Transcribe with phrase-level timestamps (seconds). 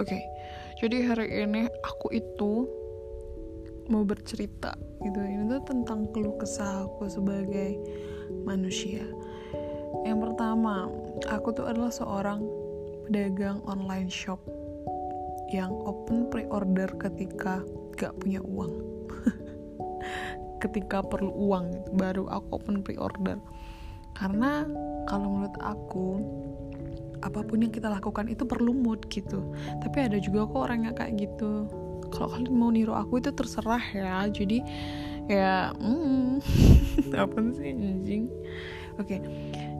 [0.00, 0.16] Oke,
[0.80, 2.64] jadi hari ini aku itu
[3.92, 4.72] mau bercerita
[5.04, 5.20] gitu.
[5.20, 7.76] Ini tuh tentang keluh kesah aku sebagai
[8.48, 9.04] manusia.
[10.08, 10.88] Yang pertama,
[11.28, 12.40] aku tuh adalah seorang
[13.04, 14.40] pedagang online shop
[15.52, 17.60] yang open pre-order ketika
[18.00, 18.80] gak punya uang.
[20.64, 23.36] ketika perlu uang gitu, baru aku open pre-order.
[24.16, 24.64] Karena
[25.04, 26.08] kalau menurut aku
[27.20, 29.52] apa pun yang kita lakukan itu perlu mood gitu.
[29.84, 31.68] Tapi ada juga kok orang yang kayak gitu.
[32.08, 34.24] Kalau kalian mau niru aku itu terserah ya.
[34.30, 34.64] Jadi
[35.26, 36.38] ya hmm,
[37.22, 38.30] apa sih anjing
[39.02, 39.16] oke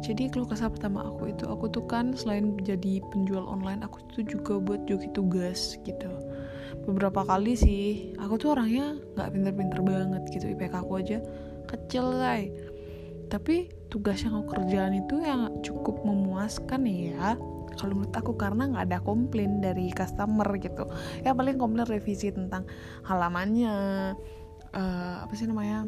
[0.02, 4.26] jadi keluh kesah pertama aku itu aku tuh kan selain jadi penjual online aku tuh
[4.26, 6.10] juga buat joki tugas gitu
[6.86, 11.18] beberapa kali sih aku tuh orangnya nggak pinter-pinter banget gitu IPK aku aja
[11.66, 12.50] kecil guys
[13.26, 17.34] tapi tugas yang aku kerjaan itu yang cukup memuaskan ya.
[17.76, 20.88] Kalau menurut aku karena nggak ada komplain dari customer gitu.
[21.20, 22.64] Ya paling komplain revisi tentang
[23.04, 23.74] halamannya
[24.72, 25.84] uh, apa sih namanya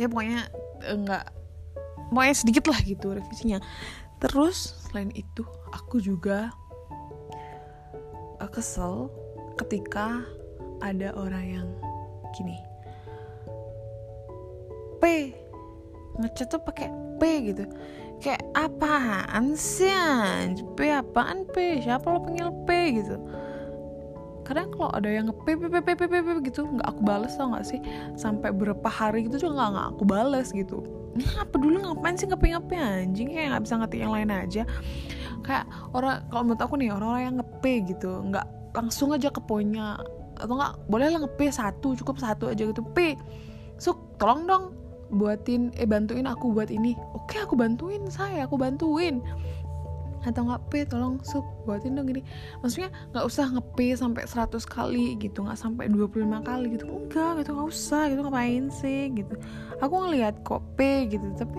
[0.00, 0.48] ya pokoknya
[0.88, 3.62] enggak uh, pokoknya sedikit lah gitu revisinya.
[4.18, 6.50] Terus selain itu aku juga
[8.42, 9.06] uh, kesel
[9.60, 10.26] ketika
[10.82, 11.68] ada orang yang
[12.34, 12.58] gini.
[14.98, 15.34] P
[16.20, 17.64] ngecat tuh pakai P gitu.
[18.22, 19.90] Kayak apaan sih
[20.78, 21.82] P apaan P?
[21.82, 22.70] Siapa lo panggil P?
[23.02, 23.16] gitu.
[24.42, 27.54] Kadang kalau ada yang nge p p p p p gitu nggak aku bales tau
[27.54, 27.80] nggak sih?
[28.18, 30.82] Sampai berapa hari gitu juga nggak nggak aku bales gitu.
[31.38, 33.30] Apa dulu ngapain sih ngapain ngapain anjing?
[33.30, 34.62] Kayak nggak bisa ngerti yang lain aja.
[35.42, 39.98] Kayak orang kalau menurut aku nih orang-orang yang nge gitu nggak langsung aja ke poinnya.
[40.38, 42.82] Atau nggak boleh lah nge satu cukup satu aja gitu.
[42.82, 43.14] P
[43.78, 44.64] suk tolong dong
[45.12, 46.96] buatin eh bantuin aku buat ini.
[47.12, 49.20] Oke aku bantuin saya aku bantuin.
[50.22, 52.22] Atau nggak p tolong sup buatin dong gini
[52.62, 56.84] maksudnya nggak usah nge sampai 100 kali gitu nggak sampai 25 kali gitu.
[56.88, 59.34] Enggak gitu nggak usah gitu ngapain sih gitu.
[59.82, 61.58] Aku ngelihat kok p gitu tapi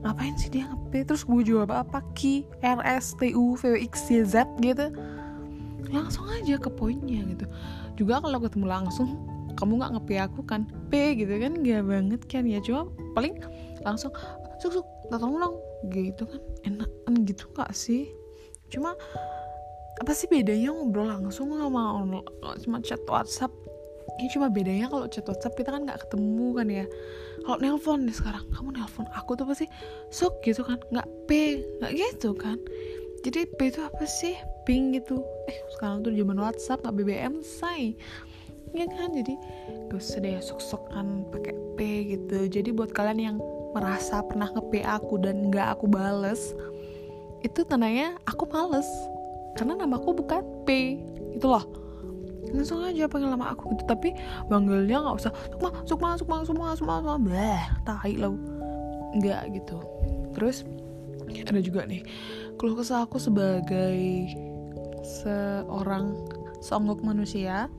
[0.00, 3.94] ngapain sih dia nge terus gue jawab apa ki rs tu vwx
[4.24, 4.88] z gitu.
[5.92, 7.44] Langsung aja ke poinnya gitu.
[8.00, 10.70] Juga kalau ketemu langsung kamu nggak nge aku kan?
[10.86, 11.52] P gitu kan?
[11.66, 12.46] Gak banget kan?
[12.46, 12.86] Ya cuma
[13.18, 13.34] paling
[13.82, 14.14] langsung
[14.62, 15.56] suk suk tolong dong.
[15.90, 16.40] Gitu kan?
[16.62, 18.14] Enakan gitu gak sih?
[18.70, 18.94] Cuma
[19.98, 21.98] apa sih bedanya ngobrol langsung sama
[22.62, 23.50] cuma chat WhatsApp?
[24.18, 26.86] Ini cuma bedanya kalau chat WhatsApp kita kan nggak ketemu kan ya?
[27.42, 29.66] Kalau nelpon nih sekarang kamu nelpon aku tuh pasti
[30.14, 30.78] sok gitu kan?
[30.94, 32.58] Nggak p nggak gitu kan?
[33.26, 34.38] Jadi p itu apa sih?
[34.62, 35.18] Ping gitu.
[35.50, 37.98] Eh sekarang tuh zaman WhatsApp nggak BBM say
[38.74, 39.14] ya kan?
[39.14, 39.34] Jadi
[39.88, 41.78] gak usah deh sok-sokan pakai p
[42.16, 42.48] gitu.
[42.48, 43.36] Jadi buat kalian yang
[43.76, 46.56] merasa pernah nge aku dan nggak aku bales
[47.44, 48.86] itu tandanya aku males.
[49.54, 50.98] Karena namaku bukan P
[51.34, 51.66] itu loh.
[52.54, 53.84] Langsung aja panggil nama aku gitu.
[53.86, 54.14] Tapi
[54.46, 57.16] panggilnya nggak usah sukma sukma sukma sukma sukma sukma.
[57.18, 58.34] Bah tai lo
[59.18, 59.78] nggak gitu.
[60.34, 60.62] Terus
[61.28, 62.02] ada juga nih
[62.56, 63.98] keluh kesah aku sebagai
[65.04, 66.16] seorang
[66.58, 67.70] songgok manusia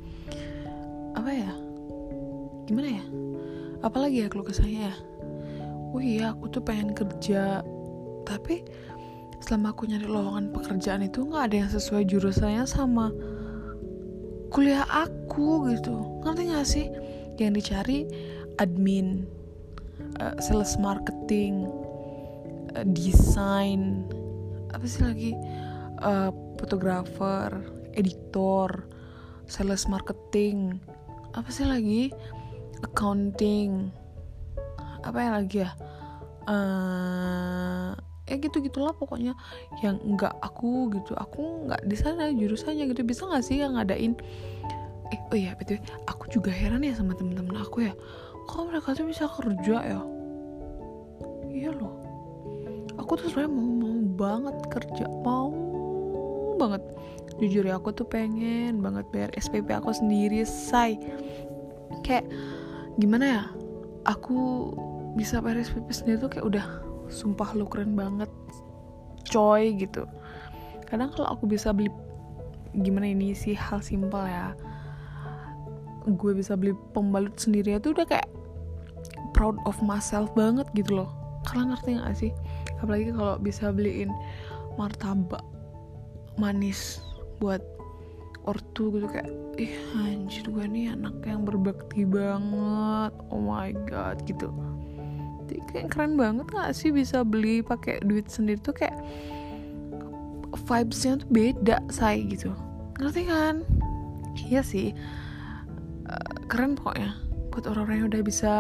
[1.30, 1.54] apa ya?
[2.66, 3.06] Gimana ya?
[3.86, 4.96] Apalagi ya keluh kesahnya ya?
[5.94, 7.62] Oh iya aku tuh pengen kerja.
[8.26, 8.66] Tapi
[9.38, 13.14] selama aku nyari lowongan pekerjaan itu nggak ada yang sesuai jurusannya sama
[14.50, 16.02] kuliah aku gitu.
[16.26, 16.90] Ngerti gak sih?
[17.38, 18.10] Yang dicari
[18.58, 19.30] admin
[20.18, 21.70] uh, sales marketing
[22.74, 24.02] uh, desain
[24.74, 25.32] apa sih lagi?
[26.02, 27.54] Uh, fotografer
[27.94, 28.82] editor
[29.46, 30.82] sales marketing
[31.36, 32.10] apa sih lagi?
[32.86, 33.92] Accounting.
[35.04, 35.72] Apa ya lagi ya?
[36.50, 37.94] Uh,
[38.26, 39.38] ya gitu gitulah pokoknya.
[39.86, 41.14] Yang nggak aku gitu.
[41.18, 43.02] Aku nggak di sana jurusannya gitu.
[43.06, 44.18] Bisa nggak sih yang ngadain?
[45.10, 47.94] Eh oh iya betul aku juga heran ya sama temen-temen aku ya.
[48.50, 50.02] Kok mereka tuh bisa kerja ya?
[51.50, 51.94] Iya loh.
[52.98, 55.06] Aku tuh sebenarnya mau mau banget kerja.
[55.26, 55.69] Mau
[56.60, 56.84] banget.
[57.40, 61.00] Jujur ya aku tuh pengen banget bayar SPP aku sendiri say.
[62.04, 62.28] Kayak
[63.00, 63.42] gimana ya
[64.04, 64.72] aku
[65.16, 66.66] bisa bayar SPP sendiri tuh kayak udah
[67.08, 68.30] sumpah lu keren banget
[69.32, 70.04] coy gitu.
[70.86, 71.90] Kadang kalau aku bisa beli
[72.78, 74.54] gimana ini sih hal simpel ya
[76.06, 78.30] gue bisa beli pembalut sendiri itu udah kayak
[79.34, 81.10] proud of myself banget gitu loh.
[81.50, 82.32] Kalian ngerti gak sih?
[82.82, 84.10] Apalagi kalau bisa beliin
[84.78, 85.44] martabak
[86.40, 87.04] manis
[87.44, 87.60] buat
[88.48, 93.12] ortu gitu kayak ih anjir gue nih anak yang berbakti banget.
[93.30, 94.48] Oh my god gitu.
[95.44, 98.96] Hati kayak keren banget gak sih bisa beli pakai duit sendiri tuh kayak
[100.66, 102.56] vibesnya tuh beda say gitu.
[102.98, 103.62] Ngerti kan?
[104.50, 104.96] Iya sih.
[106.08, 107.14] Uh, keren pokoknya.
[107.52, 108.54] Buat orang-orang yang udah bisa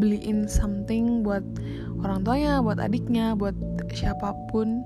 [0.00, 1.44] beliin something buat
[2.00, 3.52] orang tuanya buat adiknya buat
[3.92, 4.80] siapa pun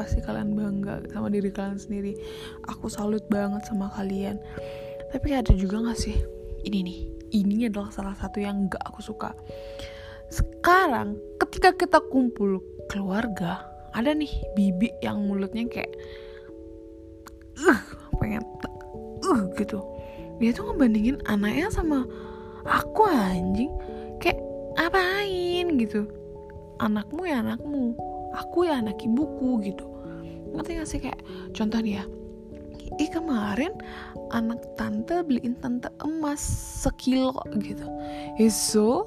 [0.00, 2.16] pasti kalian bangga sama diri kalian sendiri.
[2.72, 4.40] Aku salut banget sama kalian.
[5.12, 6.16] Tapi ada juga gak sih?
[6.64, 6.98] Ini nih
[7.36, 9.36] ini adalah salah satu yang gak aku suka.
[10.32, 13.60] Sekarang ketika kita kumpul keluarga
[13.92, 15.92] ada nih bibi yang mulutnya kayak
[17.60, 17.80] uh,
[18.16, 18.40] pengen
[19.20, 19.84] uh gitu.
[20.40, 22.08] Dia tuh ngebandingin anaknya sama
[22.64, 23.68] aku anjing.
[24.16, 24.40] Kayak
[24.80, 26.08] apain gitu.
[26.80, 27.92] Anakmu ya anakmu
[28.34, 29.89] aku ya anak ibuku gitu
[30.56, 31.20] ngerti gak sih kayak
[31.54, 32.04] contoh dia
[32.98, 33.72] ih kemarin
[34.34, 36.40] anak tante beliin tante emas
[36.82, 37.32] sekilo
[37.62, 37.86] gitu.
[38.36, 39.06] Is so?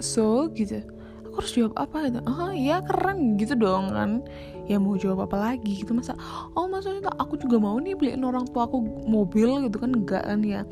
[0.00, 0.84] So gitu.
[1.30, 2.20] Aku harus jawab apa gitu?
[2.26, 4.22] Ah iya keren gitu dong kan.
[4.70, 6.14] Ya mau jawab apa lagi gitu masa?
[6.54, 9.90] Oh maksudnya aku juga mau nih beliin orang tua aku mobil gitu kan?
[9.94, 10.62] Enggak kan ya.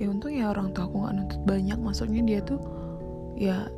[0.00, 1.78] Ya untung ya orang tua aku nggak nuntut banyak.
[1.78, 2.60] Maksudnya dia tuh
[3.36, 3.70] ya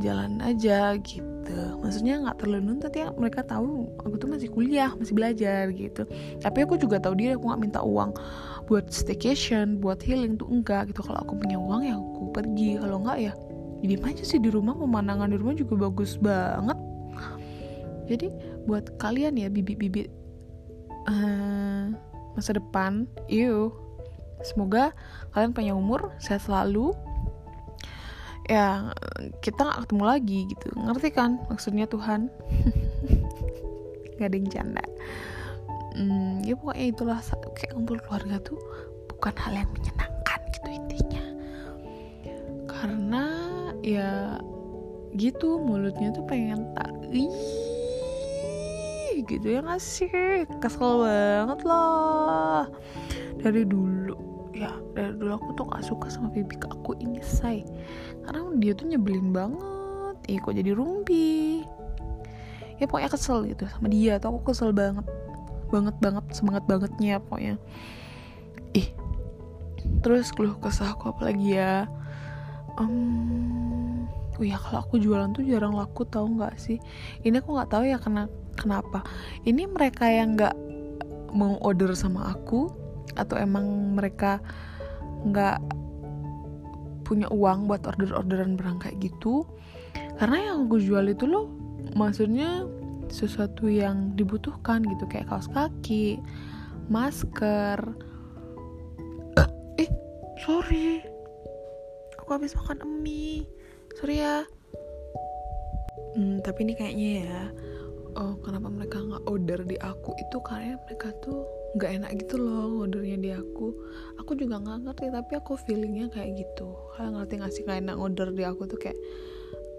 [0.00, 1.58] jalan aja gitu.
[1.80, 6.08] Maksudnya nggak terlalu nuntut ya mereka tahu aku tuh masih kuliah masih belajar gitu.
[6.40, 8.16] Tapi aku juga tahu dia aku nggak minta uang
[8.66, 11.04] buat staycation buat healing tuh enggak gitu.
[11.04, 13.32] Kalau aku punya uang ya aku pergi kalau enggak ya
[13.80, 16.76] jadi aja sih di rumah pemandangan di rumah juga bagus banget.
[18.12, 18.28] Jadi
[18.68, 20.12] buat kalian ya bibit-bibit
[21.08, 21.88] uh,
[22.36, 23.72] masa depan yuk.
[24.40, 24.92] Semoga
[25.36, 26.96] kalian panjang umur sehat selalu
[28.50, 28.90] ya
[29.38, 30.68] kita nggak ketemu lagi gitu.
[30.74, 32.26] Ngerti kan maksudnya Tuhan?
[34.18, 34.84] Nggak ada yang canda.
[35.94, 37.18] Hmm, ya pokoknya itulah
[37.54, 38.58] kayak kumpul keluarga tuh
[39.14, 41.24] bukan hal yang menyenangkan gitu intinya.
[42.66, 43.24] Karena
[43.86, 44.36] ya
[45.14, 46.90] gitu mulutnya tuh pengen tak
[49.30, 50.10] gitu ya gak sih?
[50.58, 52.66] Kesel banget lah.
[53.38, 54.29] Dari dulu
[54.60, 57.64] ya dari dulu aku tuh gak suka sama bibik aku ini say.
[58.28, 60.16] Karena dia tuh nyebelin banget.
[60.28, 61.64] Ih kok jadi rumpi?
[62.76, 64.36] Ya pokoknya kesel gitu sama dia tuh.
[64.36, 65.08] Aku kesel banget.
[65.72, 67.56] Banget banget semangat bangetnya pokoknya.
[68.76, 68.92] Ih.
[70.04, 71.88] Terus keluh kesah aku apa lagi ya?
[72.76, 74.04] Um,
[74.36, 76.76] oh ya kalau aku jualan tuh jarang laku tau nggak sih?
[77.24, 78.28] Ini aku nggak tahu ya kena
[78.60, 79.00] kenapa.
[79.48, 80.52] Ini mereka yang nggak
[81.32, 82.79] mau order sama aku
[83.16, 84.38] atau emang mereka
[85.26, 85.58] nggak
[87.04, 89.42] punya uang buat order-orderan barang kayak gitu.
[90.20, 91.50] Karena yang aku jual itu loh
[91.98, 92.68] maksudnya
[93.10, 95.04] sesuatu yang dibutuhkan gitu.
[95.10, 96.22] Kayak kaos kaki
[96.86, 97.78] masker.
[99.80, 99.90] Eh
[100.46, 101.02] sorry.
[102.22, 103.48] Aku habis makan mie.
[103.98, 104.46] Sorry ya.
[106.14, 107.42] Hmm, tapi ini kayaknya ya
[108.18, 110.36] oh kenapa mereka nggak order di aku itu?
[110.42, 113.70] Karena mereka tuh nggak enak gitu loh ordernya di aku.
[114.18, 116.74] Aku juga nggak ngerti tapi aku feelingnya kayak gitu.
[116.98, 118.98] Kalian ngerti nggak sih kayak enak order di aku tuh kayak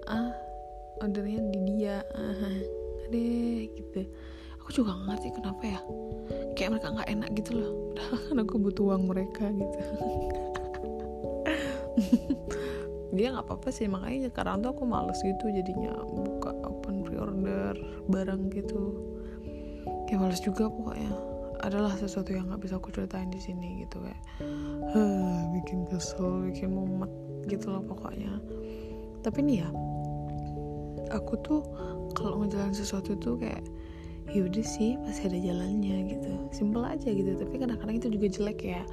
[0.07, 0.31] ah
[1.03, 1.99] ordernya di dia.
[2.15, 2.59] Ah
[3.11, 4.07] deh gitu.
[4.63, 5.79] Aku juga nggak ngerti kenapa ya.
[6.55, 7.71] Kayak mereka nggak enak gitu loh.
[8.31, 9.79] Kan aku butuh uang mereka gitu.
[13.11, 17.75] Dia nggak apa-apa sih makanya sekarang tuh aku males gitu jadinya buka open pre-order
[18.07, 18.95] barang gitu.
[20.07, 21.11] Kayak males juga pokoknya
[21.61, 24.21] adalah sesuatu yang nggak bisa aku ceritain di sini gitu kayak
[24.93, 27.09] huh, bikin kesel bikin mumet
[27.45, 28.41] gitu loh pokoknya.
[29.21, 29.69] Tapi nih ya
[31.13, 31.61] aku tuh
[32.17, 33.61] kalau ngejalan sesuatu tuh kayak
[34.33, 36.31] yaudah sih pasti ada jalannya gitu.
[36.49, 38.83] Simple aja gitu tapi kadang-kadang itu juga jelek ya.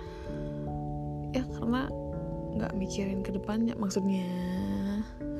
[1.33, 1.89] Ya karena
[2.59, 4.29] nggak mikirin ke depannya maksudnya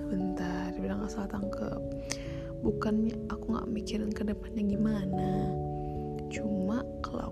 [0.09, 1.81] bentar bilang asal tangkep.
[2.65, 5.68] Bukannya aku nggak mikirin ke depannya gimana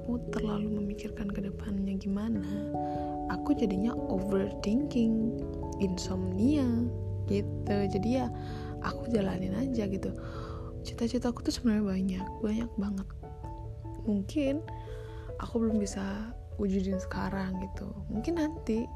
[0.06, 2.46] aku terlalu memikirkan ke depannya gimana
[3.26, 5.34] aku jadinya overthinking
[5.82, 6.62] insomnia
[7.26, 7.74] gitu.
[7.90, 8.30] Jadi ya
[8.86, 10.14] aku jalanin aja gitu.
[10.86, 13.08] Cita-cita aku tuh sebenarnya banyak banyak banget.
[14.06, 14.62] Mungkin
[15.42, 16.30] aku belum bisa
[16.62, 17.90] wujudin sekarang gitu.
[18.06, 18.86] Mungkin nanti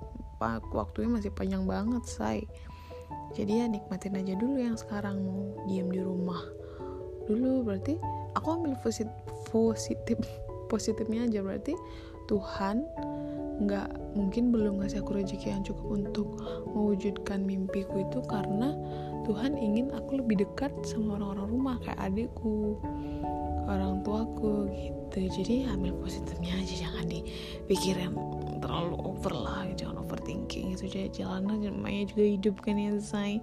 [0.71, 2.39] waktunya masih panjang banget say.
[3.35, 6.39] Jadi ya nikmatin aja dulu yang sekarang mau diam di rumah
[7.27, 7.67] dulu.
[7.67, 7.99] Berarti
[8.39, 9.11] aku ambil positif
[9.51, 10.23] positif
[10.71, 11.43] positifnya aja.
[11.43, 11.75] Berarti
[12.31, 12.87] Tuhan
[13.61, 16.29] nggak mungkin belum ngasih aku rezeki yang cukup untuk
[16.73, 18.73] mewujudkan mimpiku itu karena
[19.29, 22.81] Tuhan ingin aku lebih dekat sama orang-orang rumah kayak adikku
[23.69, 25.01] orang tuaku gitu.
[25.11, 28.15] Gitu jadi ambil positifnya aja jangan dipikirin
[28.63, 33.43] terlalu over lah jangan overthinking itu aja jalan aja namanya juga hidup kan ya say.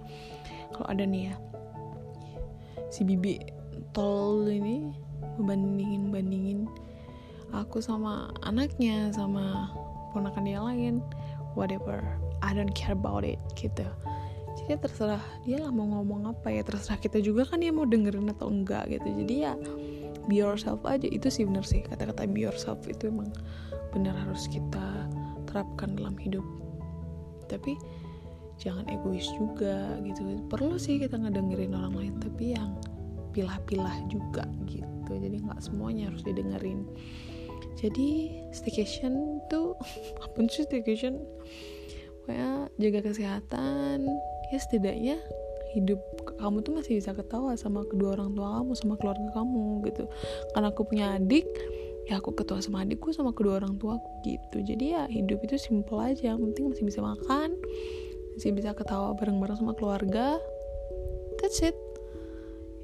[0.72, 1.34] Kalau ada nih ya
[2.88, 3.36] si bibi
[3.92, 4.96] tol ini
[5.36, 6.64] bandingin bandingin
[7.52, 9.72] aku sama anaknya sama
[10.12, 11.04] ponakan dia lain
[11.56, 12.04] whatever.
[12.44, 13.86] I don't care about it gitu.
[14.58, 16.62] Jadi terserah dia lah mau ngomong apa ya.
[16.66, 19.08] Terserah kita juga kan dia mau dengerin atau enggak gitu.
[19.24, 19.54] Jadi ya
[20.26, 21.06] be yourself aja.
[21.06, 23.30] Itu sih bener sih kata-kata be yourself itu emang
[23.94, 25.08] bener harus kita
[25.46, 26.44] terapkan dalam hidup.
[27.46, 27.78] Tapi
[28.58, 30.26] jangan egois juga gitu.
[30.50, 32.74] Perlu sih kita ngedengerin orang lain tapi yang
[33.32, 35.12] pilah-pilah juga gitu.
[35.14, 36.84] Jadi nggak semuanya harus didengerin
[37.78, 39.78] jadi staycation tuh
[40.24, 41.22] apa sih staycation?
[42.26, 44.10] Kayak jaga kesehatan.
[44.50, 45.16] Ya setidaknya
[45.76, 46.00] hidup
[46.40, 50.04] kamu tuh masih bisa ketawa sama kedua orang tua kamu sama keluarga kamu gitu.
[50.52, 51.46] Karena aku punya adik
[52.08, 54.58] ya aku ketawa sama adikku sama kedua orang tua gitu.
[54.64, 56.34] Jadi ya hidup itu simple aja.
[56.34, 57.54] Yang penting masih bisa makan
[58.38, 60.42] masih bisa ketawa bareng-bareng sama keluarga.
[61.38, 61.76] That's it.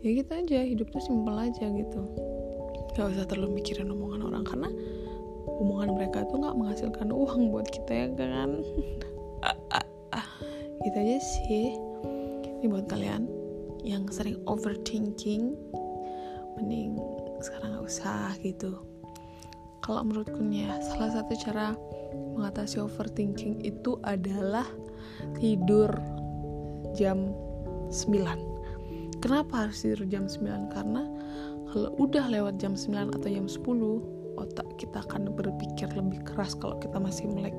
[0.05, 2.34] Ya gitu aja hidup tuh simple aja gitu
[2.95, 4.71] gak usah terlalu mikirin omongan orang karena
[5.61, 8.63] omongan mereka tuh nggak menghasilkan uang buat kita ya kan?
[10.85, 11.69] Gitu aja sih.
[12.61, 13.29] Ini buat kalian
[13.85, 15.53] yang sering overthinking
[16.57, 16.97] mending
[17.41, 18.81] sekarang nggak usah gitu.
[19.85, 21.77] Kalau menurutku nih ya salah satu cara
[22.37, 24.65] mengatasi overthinking itu adalah
[25.39, 25.91] tidur
[26.95, 27.35] jam
[27.91, 31.03] 9 kenapa harus tidur jam 9 karena
[31.75, 36.78] kalau udah lewat jam 9 atau jam 10 otak kita akan berpikir lebih keras kalau
[36.78, 37.54] kita masih melek.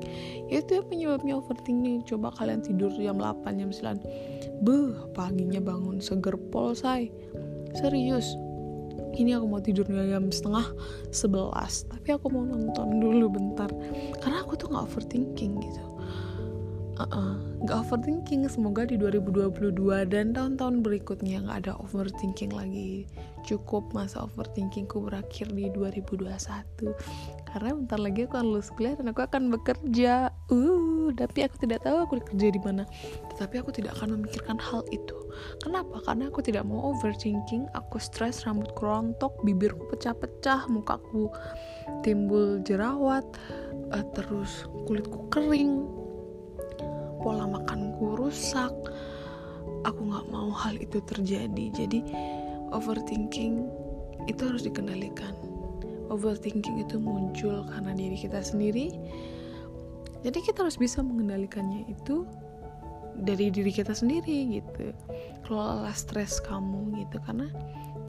[0.48, 2.04] Ya itu yang penyebabnya overthinking.
[2.08, 7.12] Coba kalian tidur jam 8 jam 9 beh paginya bangun seger pol say.
[7.76, 8.24] Serius.
[9.16, 10.64] Ini aku mau tidur jam setengah
[11.12, 13.68] 11 tapi aku mau nonton dulu bentar.
[14.24, 15.85] Karena aku tuh gak overthinking gitu
[16.96, 17.36] uh-uh,
[17.68, 19.72] gak overthinking semoga di 2022
[20.08, 23.04] dan tahun-tahun berikutnya gak ada overthinking lagi.
[23.46, 26.26] Cukup masa overthinkingku berakhir di 2021
[27.46, 30.34] karena bentar lagi aku akan lulus kuliah dan aku akan bekerja.
[30.50, 32.82] Uh tapi aku tidak tahu aku kerja di mana.
[33.34, 35.14] Tetapi aku tidak akan memikirkan hal itu.
[35.62, 36.02] Kenapa?
[36.02, 37.70] Karena aku tidak mau overthinking.
[37.78, 41.30] Aku stres rambut rontok bibirku pecah-pecah mukaku
[42.02, 43.22] timbul jerawat
[43.94, 45.86] uh, terus kulitku kering
[48.26, 48.74] rusak.
[49.86, 51.64] Aku nggak mau hal itu terjadi.
[51.70, 52.02] Jadi
[52.74, 53.70] overthinking
[54.26, 55.34] itu harus dikendalikan.
[56.10, 58.98] Overthinking itu muncul karena diri kita sendiri.
[60.26, 62.26] Jadi kita harus bisa mengendalikannya itu
[63.22, 64.90] dari diri kita sendiri gitu.
[65.46, 67.22] Kelola stres kamu gitu.
[67.22, 67.46] Karena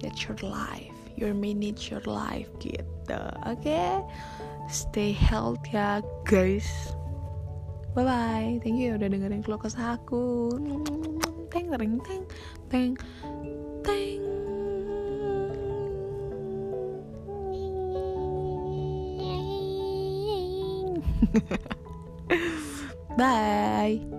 [0.01, 0.93] that's your life.
[1.17, 3.21] Your manage your life gitu.
[3.45, 3.65] Oke?
[3.65, 4.01] Okay?
[4.67, 6.91] stay healthy ya guys
[7.97, 10.53] bye bye thank you udah dengerin keluh kesah aku
[11.49, 12.23] teng teng teng
[12.69, 12.93] teng
[13.81, 14.21] teng.
[23.17, 24.16] Bye.